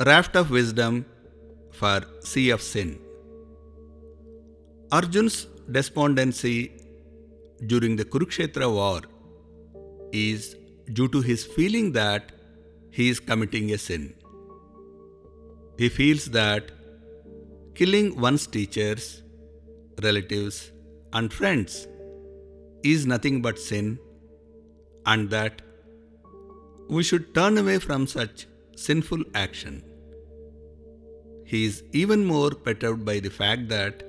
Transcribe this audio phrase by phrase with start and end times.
[0.00, 1.06] Raft of Wisdom
[1.70, 2.98] for Sea of Sin.
[4.90, 6.72] Arjun's despondency
[7.66, 9.02] during the Kurukshetra war
[10.10, 10.56] is
[10.92, 12.32] due to his feeling that
[12.90, 14.12] he is committing a sin.
[15.78, 16.72] He feels that
[17.76, 19.22] killing one's teachers,
[20.02, 20.72] relatives,
[21.12, 21.86] and friends
[22.82, 24.00] is nothing but sin,
[25.06, 25.62] and that
[26.88, 29.82] we should turn away from such sinful action.
[31.44, 34.02] He is even more perturbed by the fact that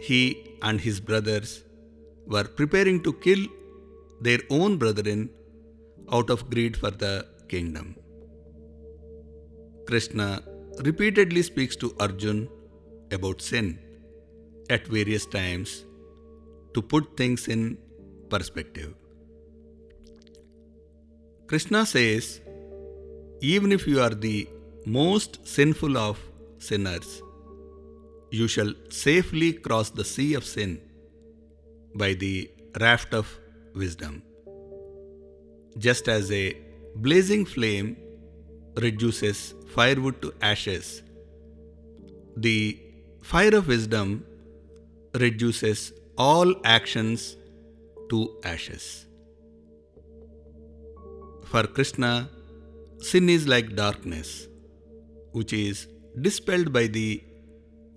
[0.00, 1.64] he and his brothers
[2.26, 3.46] were preparing to kill
[4.20, 5.30] their own brethren
[6.10, 7.96] out of greed for the kingdom.
[9.86, 10.42] Krishna
[10.84, 12.48] repeatedly speaks to Arjun
[13.12, 13.78] about sin
[14.68, 15.84] at various times
[16.74, 17.78] to put things in
[18.28, 18.94] perspective.
[21.46, 22.40] Krishna says,
[23.40, 24.48] even if you are the
[24.84, 26.18] most sinful of
[26.58, 27.22] sinners,
[28.30, 30.80] you shall safely cross the sea of sin
[31.94, 33.38] by the raft of
[33.74, 34.22] wisdom.
[35.78, 36.56] Just as a
[36.96, 37.96] blazing flame
[38.76, 41.02] reduces firewood to ashes,
[42.36, 42.80] the
[43.22, 44.24] fire of wisdom
[45.14, 47.36] reduces all actions
[48.10, 49.06] to ashes.
[51.44, 52.28] For Krishna,
[53.00, 54.48] sin is like darkness,
[55.32, 55.86] which is
[56.20, 57.22] dispelled by the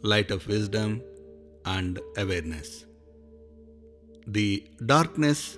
[0.02, 1.02] light of wisdom
[1.66, 2.86] and awareness.
[4.27, 5.58] The darkness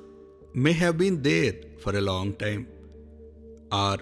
[0.54, 2.68] may have been there for a long time,
[3.72, 3.98] or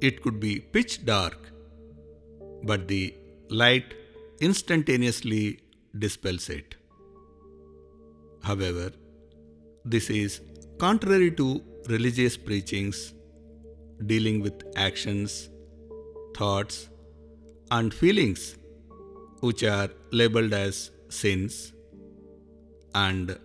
[0.00, 1.38] it could be pitch dark,
[2.64, 3.14] but the
[3.48, 3.94] light
[4.40, 5.60] instantaneously
[5.98, 6.74] dispels it.
[8.42, 8.92] However,
[9.84, 10.40] this is
[10.78, 13.12] contrary to religious preachings
[14.06, 15.50] dealing with actions,
[16.36, 16.88] thoughts,
[17.70, 18.56] and feelings
[19.40, 21.72] which are labeled as sins,
[22.94, 23.38] and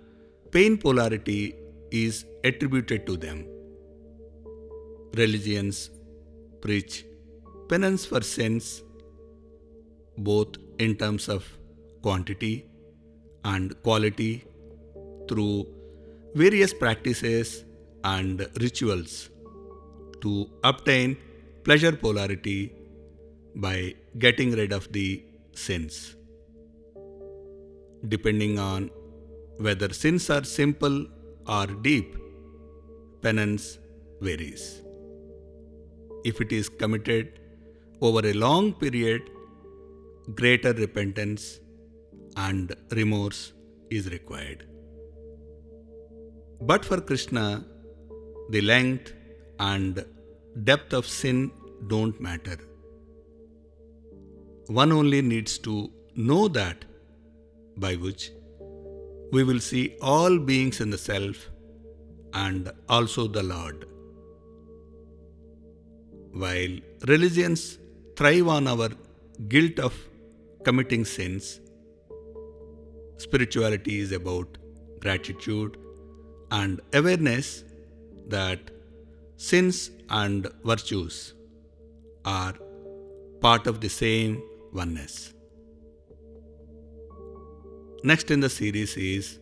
[0.51, 1.55] pain polarity
[1.91, 3.47] is attributed to them.
[5.15, 5.89] Religions
[6.61, 7.05] preach
[7.69, 8.83] penance for sins
[10.17, 11.45] both in terms of
[12.01, 12.65] quantity
[13.43, 14.43] and quality
[15.27, 15.65] through
[16.35, 17.65] various practices
[18.03, 19.29] and rituals
[20.25, 20.33] to
[20.71, 21.17] obtain
[21.63, 22.59] pleasure polarity
[23.67, 23.77] by
[24.25, 25.07] getting rid of the
[25.53, 26.15] sins.
[28.13, 28.89] Depending on
[29.57, 30.97] whether sins are simple
[31.47, 32.15] or deep,
[33.21, 33.79] penance
[34.21, 34.81] varies.
[36.29, 37.39] If it is committed
[38.01, 39.21] over a long period,
[40.39, 41.59] greater repentance
[42.35, 43.53] and remorse
[43.89, 44.65] is required.
[46.61, 47.65] But for Krishna,
[48.49, 49.13] the length
[49.59, 50.05] and
[50.63, 51.51] depth of sin
[51.87, 52.57] don't matter.
[54.67, 56.85] One only needs to know that,
[57.77, 58.31] by which
[59.31, 61.49] we will see all beings in the self
[62.33, 63.85] and also the Lord.
[66.31, 67.77] While religions
[68.15, 68.89] thrive on our
[69.47, 69.93] guilt of
[70.63, 71.59] committing sins,
[73.17, 74.57] spirituality is about
[74.99, 75.77] gratitude
[76.51, 77.63] and awareness
[78.27, 78.71] that
[79.37, 81.33] sins and virtues
[82.23, 82.53] are
[83.41, 84.41] part of the same
[84.73, 85.33] oneness.
[88.03, 89.39] Next in the series is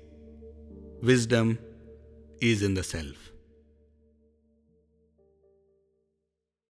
[1.02, 1.60] Wisdom
[2.40, 3.33] is in the Self.